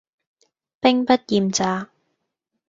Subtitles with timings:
[0.79, 1.89] 兵不厭詐